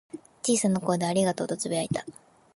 [0.41, 2.03] 小さな声で「ありがとう」とつぶやいた。